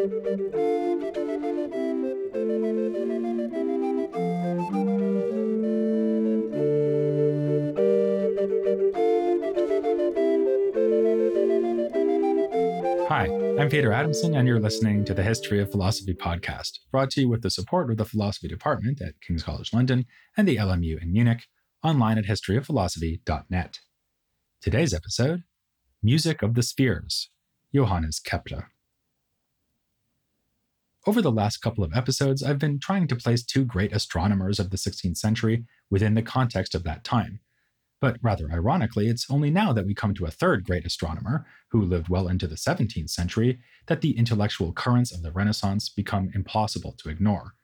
[0.00, 0.06] Hi,
[13.58, 17.28] I'm Peter Adamson, and you're listening to the History of Philosophy podcast, brought to you
[17.28, 21.12] with the support of the Philosophy Department at King's College London and the LMU in
[21.12, 21.42] Munich,
[21.84, 23.80] online at historyofphilosophy.net.
[24.62, 25.42] Today's episode
[26.02, 27.28] Music of the Spheres,
[27.74, 28.70] Johannes Kepler.
[31.06, 34.70] Over the last couple of episodes, I've been trying to place two great astronomers of
[34.70, 37.40] the 16th century within the context of that time
[38.00, 41.82] but rather ironically, it's only now that we come to a third great astronomer, who
[41.82, 46.94] lived well into the 17th century, that the intellectual currents of the Renaissance become impossible
[46.98, 47.54] to ignore.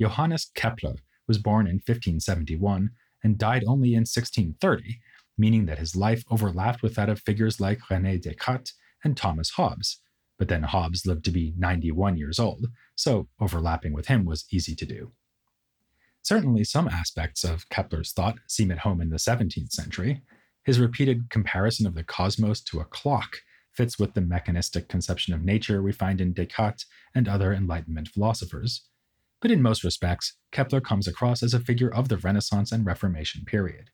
[0.00, 0.96] Johannes Kepler
[1.28, 2.90] was born in 1571
[3.22, 4.98] and died only in 1630,
[5.38, 10.00] meaning that his life overlapped with that of figures like René Descartes and Thomas Hobbes.
[10.40, 14.74] But then Hobbes lived to be 91 years old, so overlapping with him was easy
[14.74, 15.12] to do.
[16.22, 20.22] Certainly, some aspects of Kepler's thought seem at home in the 17th century.
[20.64, 23.36] His repeated comparison of the cosmos to a clock
[23.74, 28.86] fits with the mechanistic conception of nature we find in Descartes and other Enlightenment philosophers.
[29.42, 33.44] But in most respects, Kepler comes across as a figure of the Renaissance and Reformation
[33.44, 33.90] period.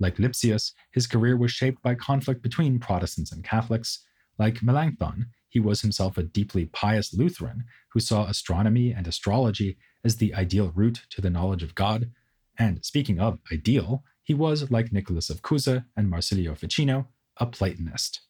[0.00, 4.02] Like Lipsius, his career was shaped by conflict between Protestants and Catholics.
[4.38, 10.16] Like Melanchthon, he was himself a deeply pious Lutheran who saw astronomy and astrology as
[10.16, 12.10] the ideal route to the knowledge of God.
[12.58, 18.20] And speaking of ideal, he was, like Nicholas of Cusa and Marsilio Ficino, a Platonist.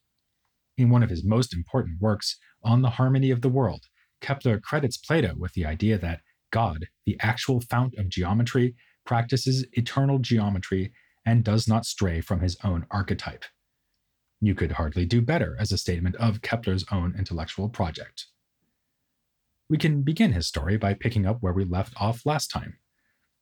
[0.77, 3.87] In one of his most important works, On the Harmony of the World,
[4.21, 8.73] Kepler credits Plato with the idea that God, the actual fount of geometry,
[9.05, 10.93] practices eternal geometry
[11.25, 13.43] and does not stray from his own archetype.
[14.39, 18.27] You could hardly do better as a statement of Kepler's own intellectual project.
[19.69, 22.77] We can begin his story by picking up where we left off last time.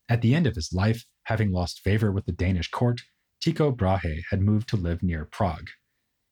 [0.08, 3.02] At the end of his life, having lost favor with the Danish court,
[3.42, 5.70] Tycho Brahe had moved to live near Prague.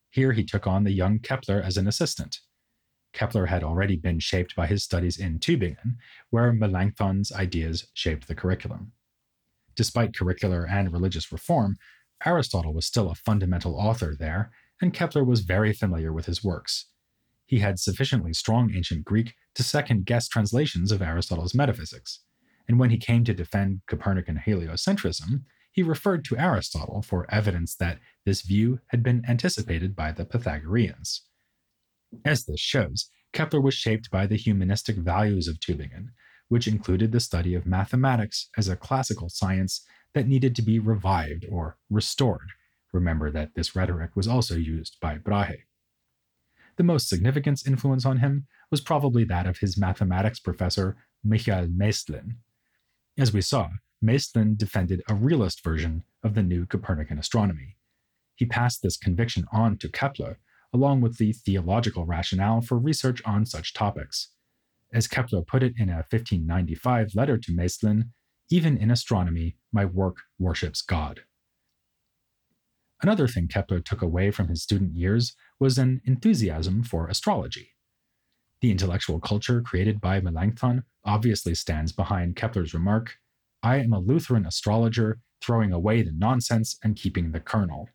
[0.10, 2.40] Here he took on the young Kepler as an assistant.
[3.14, 5.98] Kepler had already been shaped by his studies in Tübingen,
[6.30, 8.94] where Melanchthon's ideas shaped the curriculum.
[9.76, 11.78] Despite curricular and religious reform,
[12.26, 14.52] Aristotle was still a fundamental author there,
[14.84, 16.88] and Kepler was very familiar with his works.
[17.46, 22.20] He had sufficiently strong ancient Greek to second guess translations of Aristotle's metaphysics,
[22.68, 28.00] and when he came to defend Copernican heliocentrism, he referred to Aristotle for evidence that
[28.26, 31.22] this view had been anticipated by the Pythagoreans.
[32.26, 36.08] As this shows, Kepler was shaped by the humanistic values of Tübingen,
[36.50, 41.46] which included the study of mathematics as a classical science that needed to be revived
[41.50, 42.50] or restored.
[42.94, 45.64] Remember that this rhetoric was also used by Brahe.
[46.78, 52.38] The most significant influence on him was probably that of his mathematics professor, Michael Maestlin.
[53.18, 53.70] As we saw,
[54.02, 57.78] Maestlin defended a realist version of the new Copernican astronomy.
[58.36, 60.40] He passed this conviction on to Kepler,
[60.74, 64.30] along with the theological rationale for research on such topics.
[64.92, 68.12] As Kepler put it in a 1595 letter to Maestlin,
[68.50, 71.22] even in astronomy, my work worships God.
[73.04, 77.74] Another thing Kepler took away from his student years was an enthusiasm for astrology.
[78.62, 83.18] The intellectual culture created by Melanchthon obviously stands behind Kepler's remark
[83.62, 87.90] I am a Lutheran astrologer, throwing away the nonsense and keeping the kernel.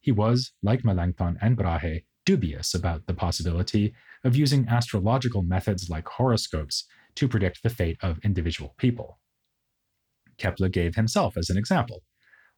[0.00, 3.94] He was, like Melanchthon and Brahe, dubious about the possibility
[4.24, 6.84] of using astrological methods like horoscopes
[7.16, 9.18] to predict the fate of individual people.
[10.38, 12.02] Kepler gave himself as an example.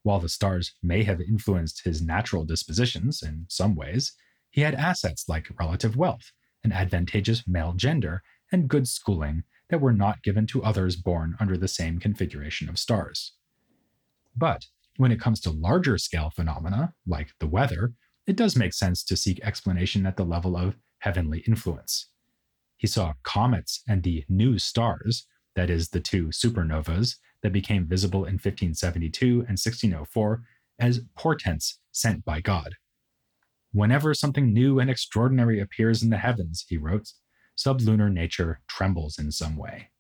[0.05, 4.13] While the stars may have influenced his natural dispositions in some ways,
[4.51, 6.31] he had assets like relative wealth
[6.65, 11.57] an advantageous male gender, and good schooling that were not given to others born under
[11.57, 13.35] the same configuration of stars.
[14.35, 14.67] But
[14.97, 17.93] when it comes to larger scale phenomena, like the weather,
[18.27, 22.09] it does make sense to seek explanation at the level of heavenly influence.
[22.77, 28.25] He saw comets and the new stars, that is, the two supernovas that became visible
[28.25, 30.43] in 1572 and 1604,
[30.81, 32.77] as portents sent by God.
[33.71, 37.13] Whenever something new and extraordinary appears in the heavens, he wrote,
[37.57, 39.91] sublunar nature trembles in some way.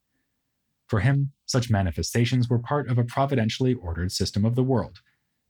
[0.88, 5.00] For him, such manifestations were part of a providentially ordered system of the world,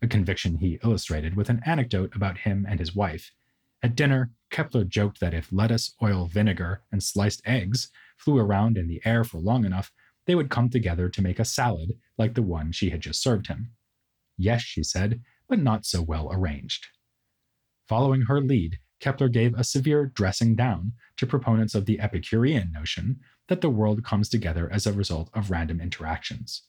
[0.03, 3.31] a conviction he illustrated with an anecdote about him and his wife.
[3.85, 8.89] At dinner, Kepler joked that if lettuce, oil, vinegar, and sliced eggs flew around in
[8.89, 9.93] the air for long enough,
[10.27, 13.49] they would come together to make a salad like the one she had just served
[13.49, 13.73] him.
[14.37, 16.87] Yes, she said, but not so well arranged.
[17.89, 23.21] Following her lead, Kepler gave a severe dressing down to proponents of the Epicurean notion
[23.49, 26.63] that the world comes together as a result of random interactions.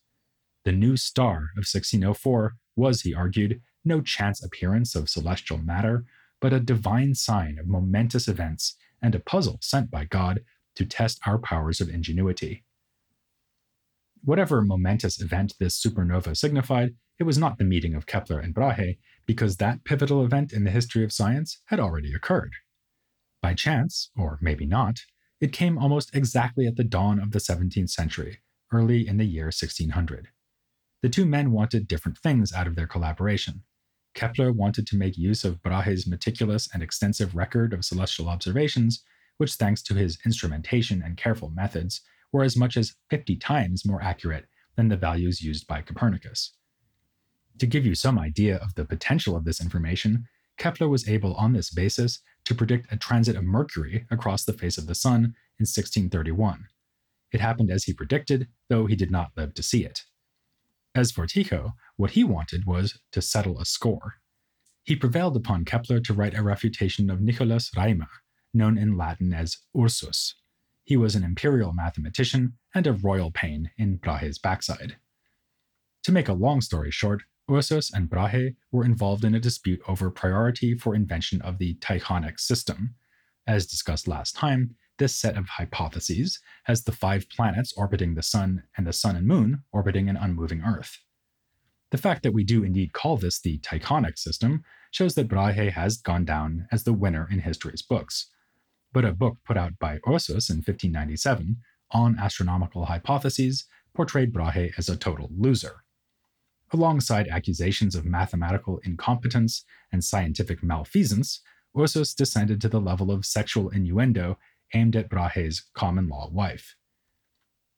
[0.65, 6.03] The new star of 1604 was, he argued, no chance appearance of celestial matter,
[6.41, 10.41] but a divine sign of momentous events and a puzzle sent by God
[10.75, 12.65] to test our powers of ingenuity.
[14.25, 18.97] Whatever momentous event this supernova signified, it was not the meeting of Kepler and Brahe,
[19.27, 22.53] because that pivotal event in the history of science had already occurred.
[23.43, 25.01] By chance, or maybe not,
[25.39, 28.39] it came almost exactly at the dawn of the 17th century,
[28.73, 30.29] early in the year 1600.
[31.03, 33.61] The two men wanted different things out of their collaboration.
[34.15, 39.03] Kepler wanted to make use of Brahe's meticulous and extensive record of celestial observations,
[39.37, 42.01] which, thanks to his instrumentation and careful methods,
[42.35, 44.45] were as much as 50 times more accurate
[44.75, 46.51] than the values used by Copernicus.
[47.59, 50.25] To give you some idea of the potential of this information,
[50.57, 54.77] Kepler was able on this basis to predict a transit of Mercury across the face
[54.77, 56.65] of the Sun in 1631.
[57.31, 60.03] It happened as he predicted, though he did not live to see it.
[60.93, 64.15] As for Tycho, what he wanted was to settle a score.
[64.83, 68.11] He prevailed upon Kepler to write a refutation of Nicolaus Reimer,
[68.53, 70.35] known in Latin as Ursus,
[70.85, 74.95] he was an imperial mathematician and a royal pain in Brahe's backside.
[76.03, 80.09] To make a long story short, Ursus and Brahe were involved in a dispute over
[80.09, 82.95] priority for invention of the Tychonic system.
[83.47, 88.63] As discussed last time, this set of hypotheses has the five planets orbiting the Sun
[88.77, 90.99] and the Sun and Moon orbiting an unmoving Earth.
[91.91, 95.97] The fact that we do indeed call this the Tychonic system shows that Brahe has
[95.97, 98.27] gone down as the winner in history's books,
[98.95, 101.57] but a book put out by Ursus in 1597
[101.91, 105.83] on astronomical hypotheses portrayed Brahe as a total loser.
[106.71, 111.41] Alongside accusations of mathematical incompetence and scientific malfeasance,
[111.77, 114.37] Ursus descended to the level of sexual innuendo
[114.73, 116.77] aimed at Brahe's common law wife.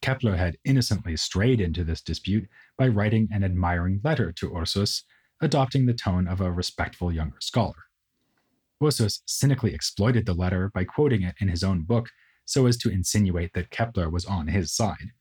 [0.04, 2.48] Kepler had innocently strayed into this dispute
[2.78, 5.04] by writing an admiring letter to Ursus,
[5.42, 7.87] adopting the tone of a respectful younger scholar.
[8.84, 12.10] Ursus cynically exploited the letter by quoting it in his own book
[12.46, 15.12] so as to insinuate that Kepler was on his side.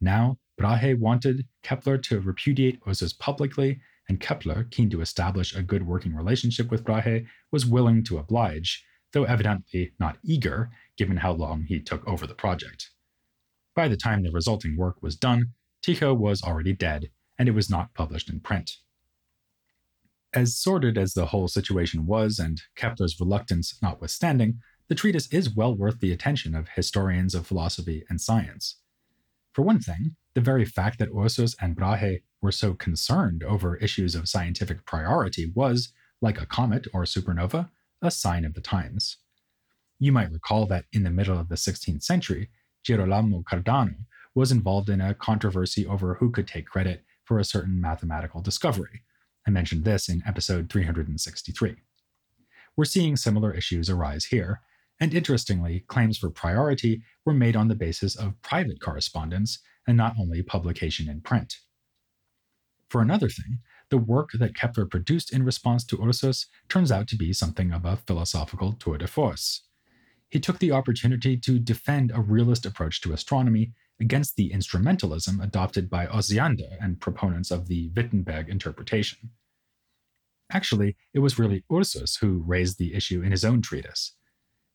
[0.00, 5.86] Now, Brahe wanted Kepler to repudiate Ursus publicly, and Kepler, keen to establish a good
[5.86, 11.64] working relationship with Brahe, was willing to oblige, though evidently not eager, given how long
[11.64, 12.90] he took over the project.
[13.74, 15.52] By the time the resulting work was done,
[15.82, 18.78] Tycho was already dead, and it was not published in print.
[20.34, 25.76] As sordid as the whole situation was, and Kepler's reluctance notwithstanding, the treatise is well
[25.76, 28.76] worth the attention of historians of philosophy and science.
[29.52, 34.14] For one thing, the very fact that Ursus and Brahe were so concerned over issues
[34.14, 35.92] of scientific priority was,
[36.22, 37.68] like a comet or supernova,
[38.00, 39.18] a sign of the times.
[39.98, 42.48] You might recall that in the middle of the 16th century,
[42.82, 43.96] Girolamo Cardano
[44.34, 49.02] was involved in a controversy over who could take credit for a certain mathematical discovery,
[49.46, 51.76] I mentioned this in episode 363.
[52.76, 54.60] We're seeing similar issues arise here,
[55.00, 60.14] and interestingly, claims for priority were made on the basis of private correspondence and not
[60.18, 61.58] only publication in print.
[62.88, 63.58] For another thing,
[63.90, 67.84] the work that Kepler produced in response to Ursus turns out to be something of
[67.84, 69.62] a philosophical tour de force.
[70.28, 75.88] He took the opportunity to defend a realist approach to astronomy against the instrumentalism adopted
[75.88, 79.30] by Osiander and proponents of the Wittenberg interpretation.
[80.50, 84.14] Actually, it was really Ursus who raised the issue in his own treatise.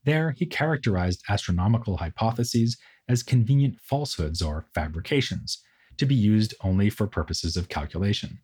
[0.03, 5.61] There, he characterized astronomical hypotheses as convenient falsehoods or fabrications,
[5.97, 8.39] to be used only for purposes of calculation.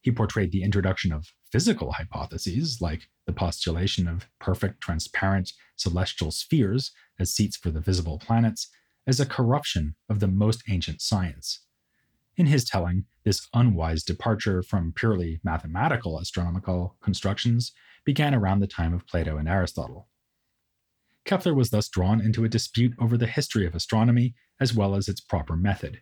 [0.00, 6.90] He portrayed the introduction of physical hypotheses, like the postulation of perfect transparent celestial spheres
[7.18, 8.68] as seats for the visible planets,
[9.06, 11.60] as a corruption of the most ancient science.
[12.36, 17.72] In his telling, this unwise departure from purely mathematical astronomical constructions
[18.04, 20.08] began around the time of Plato and Aristotle.
[21.24, 25.08] Kepler was thus drawn into a dispute over the history of astronomy as well as
[25.08, 26.00] its proper method.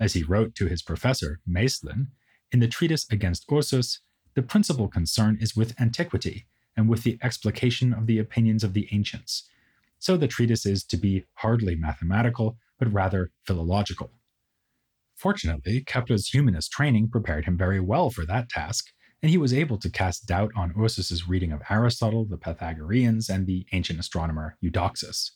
[0.00, 2.08] As he wrote to his professor, Maestlin,
[2.52, 4.00] in the treatise against Ursus,
[4.34, 8.88] the principal concern is with antiquity and with the explication of the opinions of the
[8.92, 9.48] ancients,
[9.98, 14.12] so the treatise is to be hardly mathematical, but rather philological.
[15.16, 18.86] Fortunately, Kepler's humanist training prepared him very well for that task,
[19.20, 23.46] and he was able to cast doubt on Ursus's reading of Aristotle, the Pythagoreans, and
[23.46, 25.32] the ancient astronomer Eudoxus.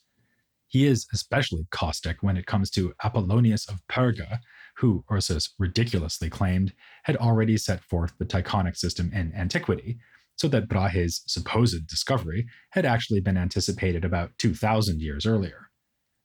[0.68, 4.38] He is especially caustic when it comes to Apollonius of Perga,
[4.76, 9.98] who Ursus ridiculously claimed had already set forth the Tychonic system in antiquity,
[10.42, 15.70] so that Brahe's supposed discovery had actually been anticipated about 2,000 years earlier.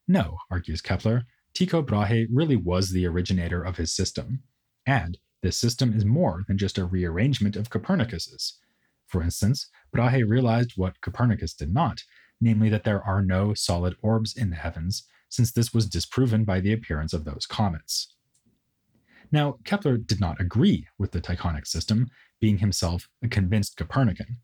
[0.08, 4.42] No, argues Kepler, Tycho Brahe really was the originator of his system.
[4.88, 8.58] And this system is more than just a rearrangement of Copernicus's.
[9.06, 12.02] For instance, Brahe realized what Copernicus did not,
[12.42, 16.60] namely that there are no solid orbs in the heavens, since this was disproven by
[16.60, 18.16] the appearance of those comets.
[19.32, 22.08] Now, Kepler did not agree with the Tychonic system,
[22.40, 24.38] being himself a convinced Copernican.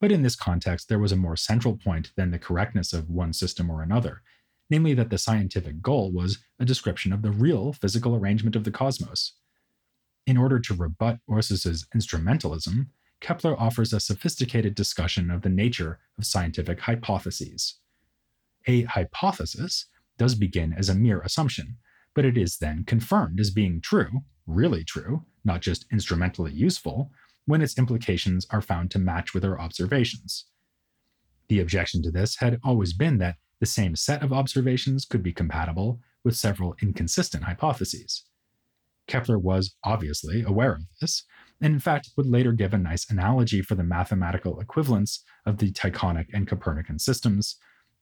[0.00, 3.32] But in this context, there was a more central point than the correctness of one
[3.32, 4.22] system or another,
[4.68, 8.70] namely that the scientific goal was a description of the real physical arrangement of the
[8.70, 9.34] cosmos.
[10.26, 12.86] In order to rebut Ursus's instrumentalism,
[13.20, 17.76] Kepler offers a sophisticated discussion of the nature of scientific hypotheses.
[18.66, 19.86] A hypothesis
[20.18, 21.76] does begin as a mere assumption,
[22.14, 27.10] but it is then confirmed as being true, really true, not just instrumentally useful,
[27.46, 30.46] when its implications are found to match with our observations.
[31.48, 35.32] The objection to this had always been that the same set of observations could be
[35.32, 38.24] compatible with several inconsistent hypotheses.
[39.06, 41.24] Kepler was obviously aware of this,
[41.60, 45.72] and in fact would later give a nice analogy for the mathematical equivalence of the
[45.72, 47.56] Tychonic and Copernican systems.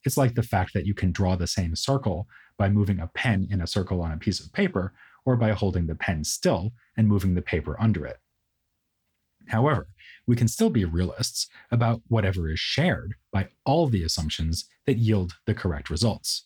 [0.05, 3.49] It's like the fact that you can draw the same circle by moving a pen
[3.51, 4.93] in a circle on a piece of paper,
[5.25, 8.19] or by holding the pen still and moving the paper under it.
[9.49, 9.89] However,
[10.27, 15.35] we can still be realists about whatever is shared by all the assumptions that yield
[15.47, 16.45] the correct results.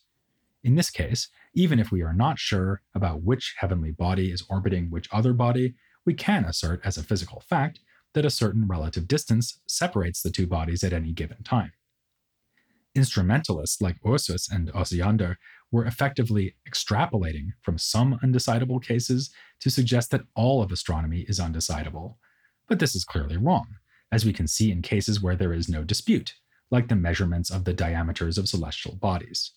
[0.63, 4.91] In this case, even if we are not sure about which heavenly body is orbiting
[4.91, 5.75] which other body,
[6.07, 7.81] we can assert as a physical fact
[8.15, 11.73] that a certain relative distance separates the two bodies at any given time.
[12.95, 15.37] Instrumentalists like Ursus and Osiander
[15.73, 22.15] were effectively extrapolating from some undecidable cases to suggest that all of astronomy is undecidable.
[22.68, 23.66] But this is clearly wrong,
[24.11, 26.35] as we can see in cases where there is no dispute,
[26.71, 29.52] like the measurements of the diameters of celestial bodies.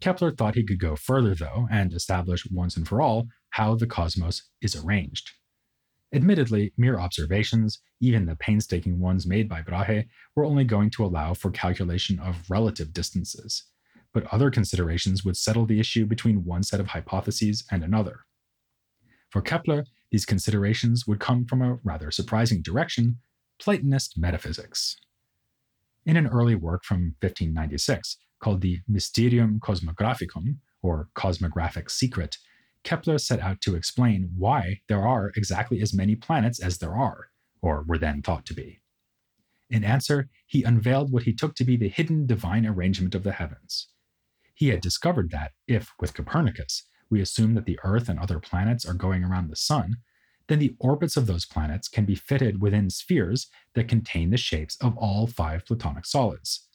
[0.00, 3.86] Kepler thought he could go further, though, and establish once and for all how the
[3.86, 5.30] cosmos is arranged.
[6.12, 11.32] Admittedly, mere observations, even the painstaking ones made by Brahe, were only going to allow
[11.32, 13.64] for calculation of relative distances,
[14.12, 18.20] but other considerations would settle the issue between one set of hypotheses and another.
[19.30, 23.18] For Kepler, these considerations would come from a rather surprising direction
[23.58, 24.96] Platonist metaphysics.
[26.04, 32.36] In an early work from 1596, called the Mysterium Cosmographicum, or Cosmographic Secret,
[32.82, 37.28] Kepler set out to explain why there are exactly as many planets as there are,
[37.62, 38.80] or were then thought to be.
[39.70, 43.32] In answer, he unveiled what he took to be the hidden divine arrangement of the
[43.32, 43.88] heavens.
[44.54, 48.86] He had discovered that, if, with Copernicus, we assume that the Earth and other planets
[48.86, 49.98] are going around the Sun,
[50.48, 54.76] then the orbits of those planets can be fitted within spheres that contain the shapes
[54.80, 56.68] of all five Platonic solids.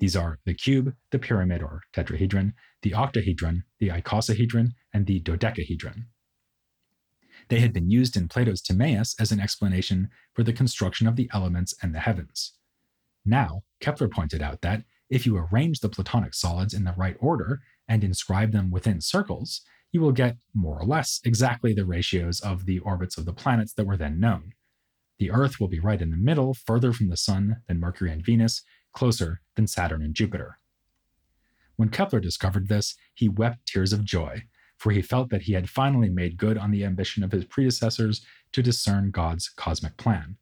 [0.00, 6.06] These are the cube, the pyramid or tetrahedron, the octahedron, the icosahedron, and the dodecahedron.
[7.48, 11.28] They had been used in Plato's Timaeus as an explanation for the construction of the
[11.32, 12.54] elements and the heavens.
[13.24, 17.60] Now, Kepler pointed out that if you arrange the Platonic solids in the right order
[17.86, 19.60] and inscribe them within circles,
[19.94, 23.72] you will get more or less exactly the ratios of the orbits of the planets
[23.74, 24.52] that were then known.
[25.20, 28.24] The Earth will be right in the middle, further from the Sun than Mercury and
[28.24, 30.58] Venus, closer than Saturn and Jupiter.
[31.76, 34.42] When Kepler discovered this, he wept tears of joy,
[34.76, 38.26] for he felt that he had finally made good on the ambition of his predecessors
[38.50, 40.38] to discern God's cosmic plan.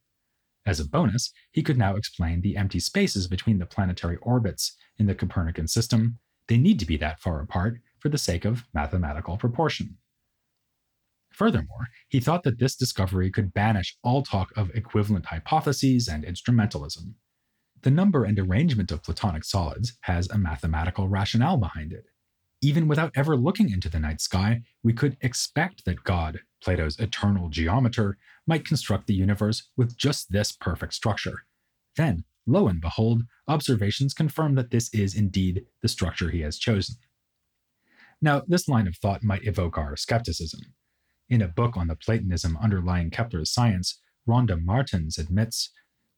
[0.65, 5.05] As a bonus, he could now explain the empty spaces between the planetary orbits in
[5.05, 6.19] the Copernican system.
[6.47, 9.97] They need to be that far apart for the sake of mathematical proportion.
[11.31, 17.15] Furthermore, he thought that this discovery could banish all talk of equivalent hypotheses and instrumentalism.
[17.83, 22.07] The number and arrangement of Platonic solids has a mathematical rationale behind it.
[22.61, 27.49] Even without ever looking into the night sky, we could expect that God, Plato's eternal
[27.49, 28.19] geometer,
[28.49, 31.45] might construct the universe with just this perfect structure.
[31.97, 36.97] Then, lo and behold, observations confirm that this is indeed the structure he has chosen.
[38.25, 40.61] Now, this line of thought might evoke our skepticism.
[41.29, 45.71] In a book on the Platonism underlying Kepler's science, Rhonda Martens admits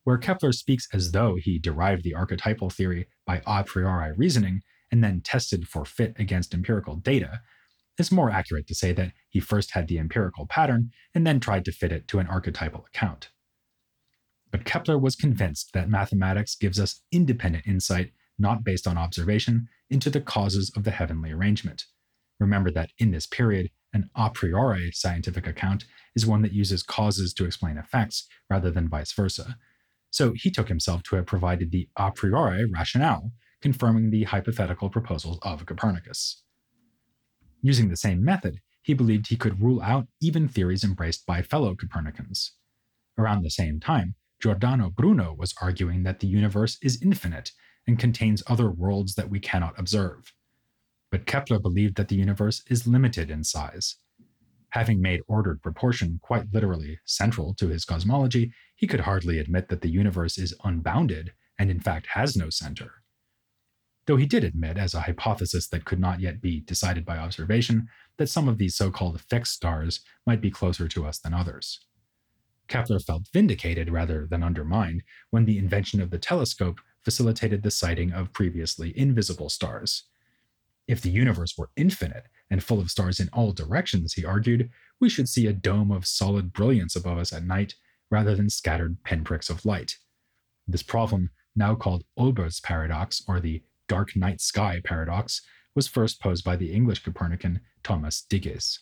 [0.05, 4.61] where Kepler speaks as though he derived the archetypal theory by a priori reasoning
[4.93, 7.41] and then tested for fit against empirical data,
[7.97, 11.65] it's more accurate to say that he first had the empirical pattern and then tried
[11.65, 13.31] to fit it to an archetypal account.
[14.51, 20.11] But Kepler was convinced that mathematics gives us independent insight, not based on observation, into
[20.11, 21.87] the causes of the heavenly arrangement.
[22.41, 25.85] Remember that in this period, an a priori scientific account
[26.17, 29.57] is one that uses causes to explain effects rather than vice versa,
[30.11, 35.39] So he took himself to have provided the a priori rationale, confirming the hypothetical proposals
[35.43, 36.43] of Copernicus.
[37.63, 41.75] Using the same method, he believed he could rule out even theories embraced by fellow
[41.75, 42.53] Copernicans.
[43.19, 47.53] Around the same time, Giordano Bruno was arguing that the universe is infinite
[47.87, 50.33] and contains other worlds that we cannot observe.
[51.15, 53.99] But Kepler believed that the universe is limited in size.
[54.71, 59.81] Having made ordered proportion quite literally central to his cosmology, he could hardly admit that
[59.81, 62.95] the universe is unbounded and in fact has no center.
[64.07, 67.87] Though he did admit, as a hypothesis that could not yet be decided by observation,
[68.17, 71.79] that some of these so called fixed stars might be closer to us than others.
[72.67, 78.13] Kepler felt vindicated rather than undermined when the invention of the telescope facilitated the sighting
[78.13, 80.09] of previously invisible stars.
[80.87, 85.09] If the universe were infinite and full of stars in all directions, he argued, we
[85.09, 87.75] should see a dome of solid brilliance above us at night
[88.11, 89.97] rather than scattered pinpricks of light.
[90.69, 95.43] This problem, now called Olbers' paradox or the dark night sky paradox,
[95.75, 98.81] was first posed by the English Copernican Thomas Digges.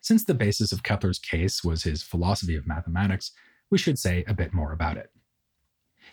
[0.00, 3.32] Since the basis of Kepler's case was his philosophy of mathematics,
[3.70, 5.10] we should say a bit more about it.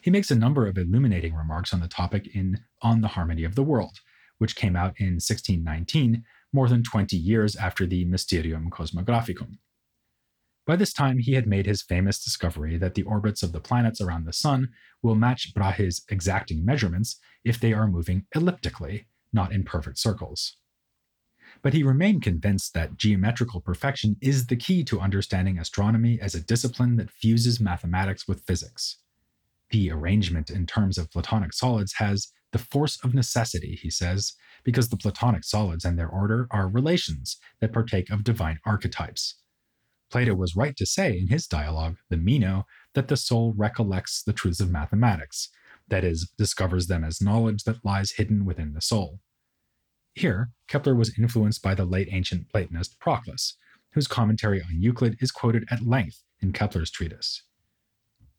[0.01, 3.55] He makes a number of illuminating remarks on the topic in On the Harmony of
[3.55, 3.99] the World,
[4.37, 6.23] which came out in 1619,
[6.53, 9.57] more than 20 years after the Mysterium Cosmographicum.
[10.65, 14.01] By this time, he had made his famous discovery that the orbits of the planets
[14.01, 14.69] around the Sun
[15.03, 20.57] will match Brahe's exacting measurements if they are moving elliptically, not in perfect circles
[21.61, 26.41] but he remained convinced that geometrical perfection is the key to understanding astronomy as a
[26.41, 28.97] discipline that fuses mathematics with physics.
[29.71, 34.31] The arrangement in terms of Platonic solids has the force of necessity, he says,
[34.63, 39.41] because the Platonic solids and their order are relations that partake of divine archetypes.
[40.09, 44.31] Plato was right to say in his dialogue, the Meno, that the soul recollects the
[44.31, 45.49] truths of mathematics,
[45.89, 49.19] that is, discovers them as knowledge that lies hidden within the soul.
[50.13, 53.57] Here, Kepler was influenced by the late ancient Platonist Proclus,
[53.91, 57.43] whose commentary on Euclid is quoted at length in Kepler's treatise.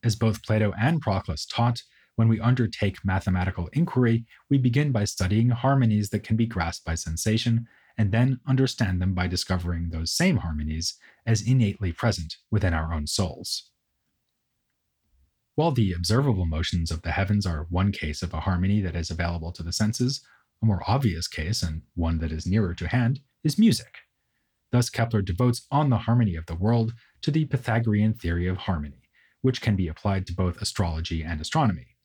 [0.03, 1.83] As both Plato and Proclus taught,
[2.17, 6.95] when we undertake mathematical inquiry, we begin by studying harmonies that can be grasped by
[6.95, 10.95] sensation, and then understand them by discovering those same harmonies
[11.27, 13.71] as innately present within our own souls.
[15.55, 19.11] While the observable motions of the heavens are one case of a harmony that is
[19.11, 20.23] available to the senses,
[20.63, 23.99] a more obvious case, and one that is nearer to hand, is music.
[24.73, 29.09] Thus, Kepler devotes On the Harmony of the World to the Pythagorean theory of harmony,
[29.41, 31.96] which can be applied to both astrology and astronomy.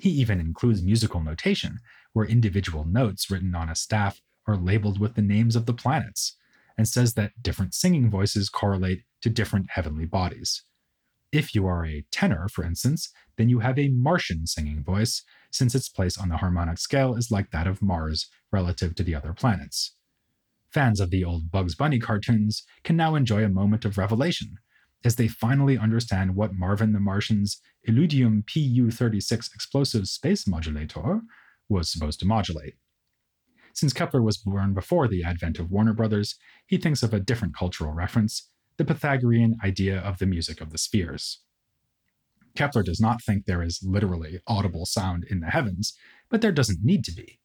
[0.00, 1.78] He even includes musical notation,
[2.14, 6.38] where individual notes written on a staff are labeled with the names of the planets,
[6.78, 10.64] and says that different singing voices correlate to different heavenly bodies.
[11.32, 15.74] If you are a tenor, for instance, then you have a Martian singing voice, since
[15.74, 19.34] its place on the harmonic scale is like that of Mars relative to the other
[19.34, 19.96] planets.
[20.70, 24.56] Fans of the old Bugs Bunny cartoons can now enjoy a moment of revelation
[25.04, 31.20] as they finally understand what Marvin the Martian's Illudium PU 36 explosive space modulator
[31.68, 32.74] was supposed to modulate.
[33.72, 36.36] Since Kepler was born before the advent of Warner Brothers,
[36.66, 40.78] he thinks of a different cultural reference the Pythagorean idea of the music of the
[40.78, 41.42] spheres.
[42.56, 45.94] Kepler does not think there is literally audible sound in the heavens,
[46.30, 47.40] but there doesn't need to be.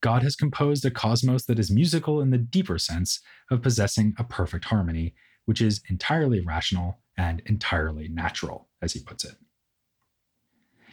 [0.00, 4.24] God has composed a cosmos that is musical in the deeper sense of possessing a
[4.24, 5.14] perfect harmony,
[5.48, 9.36] which is entirely rational and entirely natural, as he puts it.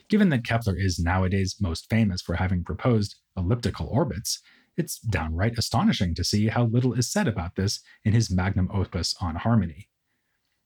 [0.07, 4.41] Given that Kepler is nowadays most famous for having proposed elliptical orbits,
[4.77, 9.13] it's downright astonishing to see how little is said about this in his magnum opus
[9.19, 9.89] on harmony.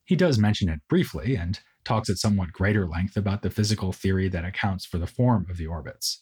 [0.05, 4.27] He does mention it briefly, and talks at somewhat greater length about the physical theory
[4.27, 6.21] that accounts for the form of the orbits.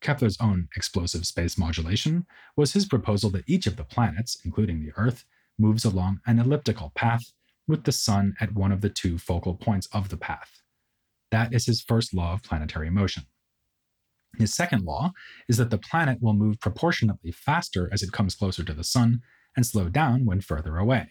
[0.00, 4.92] Kepler's own explosive space modulation was his proposal that each of the planets, including the
[4.96, 5.24] Earth,
[5.58, 7.32] moves along an elliptical path
[7.66, 10.62] with the Sun at one of the two focal points of the path.
[11.30, 13.24] That is his first law of planetary motion.
[14.36, 15.12] His second law
[15.48, 19.20] is that the planet will move proportionately faster as it comes closer to the Sun
[19.56, 21.08] and slow down when further away.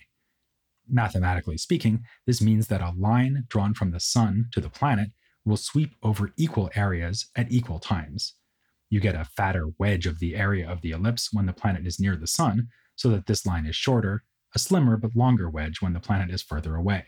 [0.89, 5.11] Mathematically speaking, this means that a line drawn from the sun to the planet
[5.45, 8.33] will sweep over equal areas at equal times.
[8.89, 11.99] You get a fatter wedge of the area of the ellipse when the planet is
[11.99, 14.23] near the sun, so that this line is shorter,
[14.55, 17.05] a slimmer but longer wedge when the planet is further away.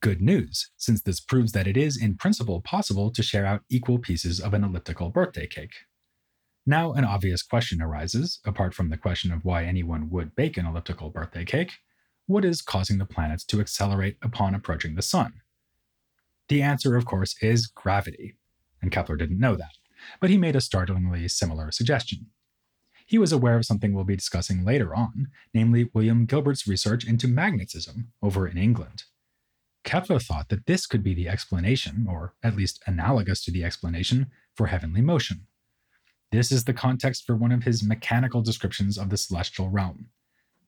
[0.00, 3.98] Good news, since this proves that it is in principle possible to share out equal
[3.98, 5.74] pieces of an elliptical birthday cake.
[6.64, 10.66] Now, an obvious question arises, apart from the question of why anyone would bake an
[10.66, 11.78] elliptical birthday cake
[12.28, 15.32] what is causing the planets to accelerate upon approaching the Sun?
[16.48, 18.36] The answer, of course, is gravity,
[18.82, 19.72] and Kepler didn't know that,
[20.20, 22.26] but he made a startlingly similar suggestion.
[23.08, 27.26] He was aware of something we'll be discussing later on, namely William Gilbert's research into
[27.26, 29.04] magnetism over in England.
[29.82, 34.26] Kepler thought that this could be the explanation, or at least analogous to the explanation,
[34.54, 35.46] for heavenly motion.
[36.32, 40.10] This is the context for one of his mechanical descriptions of the celestial realm.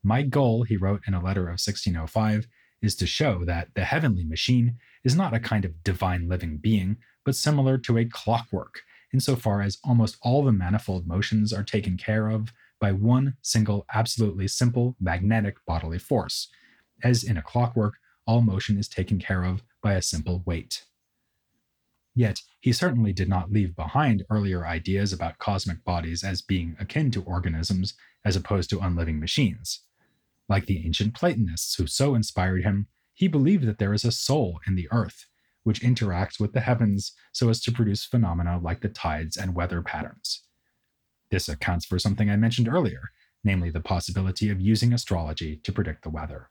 [0.01, 2.47] My goal, he wrote in a letter of 1605,
[2.81, 6.97] is to show that the heavenly machine is not a kind of divine living being,
[7.23, 8.81] but similar to a clockwork,
[9.13, 14.47] insofar as almost all the manifold motions are taken care of by one single, absolutely
[14.47, 16.49] simple magnetic bodily force,
[17.03, 17.95] as in a clockwork,
[18.25, 20.85] all motion is taken care of by a simple weight.
[22.13, 27.09] Yet, he certainly did not leave behind earlier ideas about cosmic bodies as being akin
[27.11, 27.93] to organisms
[28.25, 29.81] as opposed to unliving machines.
[30.49, 34.59] Like the ancient Platonists who so inspired him, he believed that there is a soul
[34.67, 35.27] in the earth,
[35.63, 39.81] which interacts with the heavens so as to produce phenomena like the tides and weather
[39.81, 40.43] patterns.
[41.29, 43.11] This accounts for something I mentioned earlier,
[43.43, 46.49] namely the possibility of using astrology to predict the weather.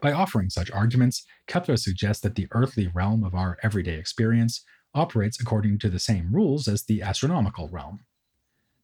[0.00, 5.40] By offering such arguments, Kepler suggests that the earthly realm of our everyday experience operates
[5.40, 8.00] according to the same rules as the astronomical realm.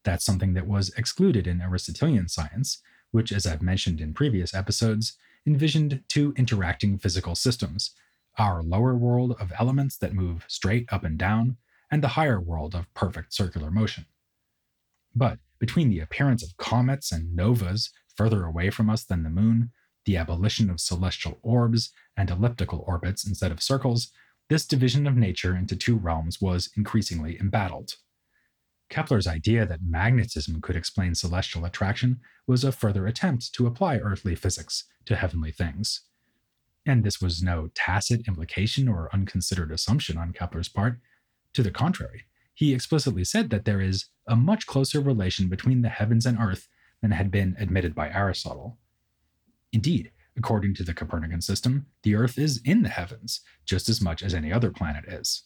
[0.04, 5.18] That's something that was excluded in Aristotelian science, which, as I've mentioned in previous episodes,
[5.46, 7.90] envisioned two interacting physical systems
[8.38, 11.56] our lower world of elements that move straight up and down,
[11.90, 14.06] and the higher world of perfect circular motion.
[15.14, 19.70] But between the appearance of comets and novas further away from us than the moon,
[20.04, 24.10] the abolition of celestial orbs and elliptical orbits instead of circles,
[24.48, 27.96] this division of nature into two realms was increasingly embattled.
[28.88, 34.34] Kepler's idea that magnetism could explain celestial attraction was a further attempt to apply earthly
[34.34, 36.02] physics to heavenly things.
[36.88, 40.98] And this was no tacit implication or unconsidered assumption on Kepler's part.
[41.52, 42.24] To the contrary,
[42.54, 46.66] he explicitly said that there is a much closer relation between the heavens and earth
[47.02, 48.78] than had been admitted by Aristotle.
[49.70, 54.22] Indeed, according to the Copernican system, the Earth is in the heavens just as much
[54.22, 55.42] as any other planet is.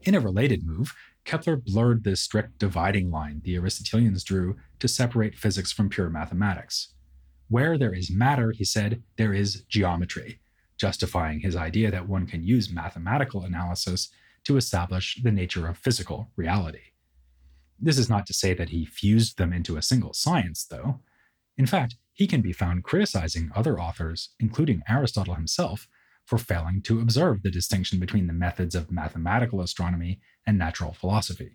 [0.00, 0.92] In a related move,
[1.24, 6.93] Kepler blurred the strict dividing line the Aristotelians drew to separate physics from pure mathematics.
[7.54, 10.40] Where there is matter, he said, there is geometry,
[10.76, 14.08] justifying his idea that one can use mathematical analysis
[14.42, 16.90] to establish the nature of physical reality.
[17.78, 20.98] This is not to say that he fused them into a single science, though.
[21.56, 25.86] In fact, he can be found criticizing other authors, including Aristotle himself,
[26.24, 31.52] for failing to observe the distinction between the methods of mathematical astronomy and natural philosophy.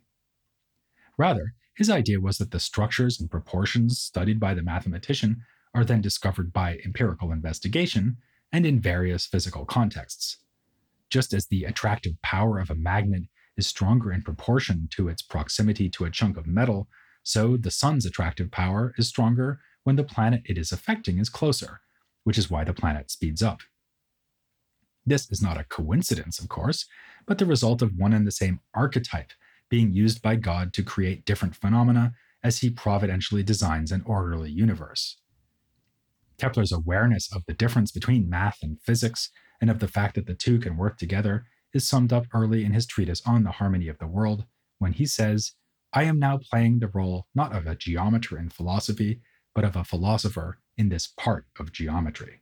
[1.18, 5.42] Rather, his idea was that the structures and proportions studied by the mathematician
[5.74, 8.18] are then discovered by empirical investigation
[8.52, 10.38] and in various physical contexts.
[11.10, 13.24] Just as the attractive power of a magnet
[13.58, 16.88] is stronger in proportion to its proximity to a chunk of metal,
[17.24, 21.82] so the sun's attractive power is stronger when the planet it is affecting is closer,
[22.24, 23.60] which is why the planet speeds up.
[25.06, 26.86] This is not a coincidence, of course,
[27.26, 29.32] but the result of one and the same archetype
[29.70, 35.18] being used by God to create different phenomena as he providentially designs an orderly universe.
[36.40, 39.30] Kepler's awareness of the difference between math and physics,
[39.62, 42.74] and of the fact that the two can work together, is summed up early in
[42.74, 44.46] his treatise on the harmony of the world
[44.80, 45.54] when he says,
[45.94, 49.22] I am now playing the role not of a geometer in philosophy,
[49.54, 52.42] but of a philosopher in this part of geometry.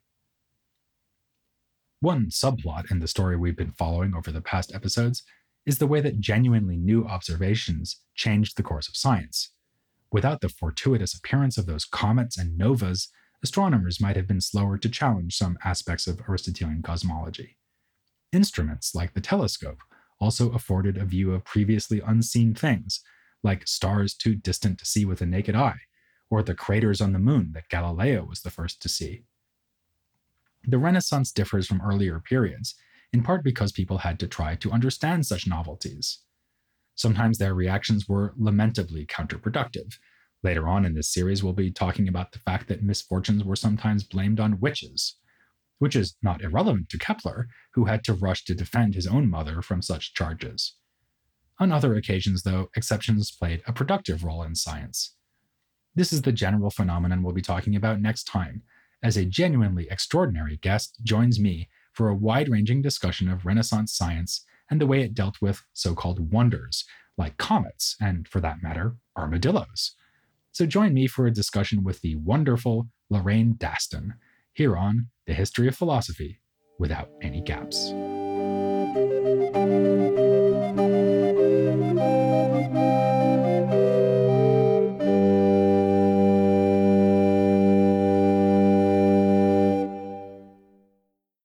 [2.00, 5.24] One subplot in the story we've been following over the past episodes
[5.66, 9.52] is the way that genuinely new observations changed the course of science.
[10.12, 13.10] Without the fortuitous appearance of those comets and novas,
[13.44, 17.58] astronomers might have been slower to challenge some aspects of Aristotelian cosmology.
[18.34, 19.80] Instruments like the telescope
[20.20, 23.02] also afforded a view of previously unseen things,
[23.44, 25.80] like stars too distant to see with the naked eye,
[26.30, 29.24] or the craters on the moon that Galileo was the first to see.
[30.64, 32.76] The Renaissance differs from earlier periods,
[33.14, 36.20] in part because people had to try to understand such novelties.
[36.96, 39.98] Sometimes their reactions were lamentably counterproductive.
[40.44, 44.04] Later on in this series, we'll be talking about the fact that misfortunes were sometimes
[44.04, 45.18] blamed on witches,
[45.80, 49.62] which is not irrelevant to Kepler, who had to rush to defend his own mother
[49.62, 50.76] from such charges.
[51.60, 55.16] On other occasions, though, exceptions played a productive role in science.
[55.96, 58.62] This is the general phenomenon we'll be talking about next time,
[59.02, 64.46] as a genuinely extraordinary guest joins me for a wide ranging discussion of Renaissance science
[64.70, 66.86] and the way it dealt with so called wonders,
[67.18, 69.96] like comets, and for that matter, armadillos.
[70.58, 74.14] So join me for a discussion with the wonderful Lorraine Daston
[74.54, 76.40] here on The History of Philosophy
[76.80, 77.94] without any gaps.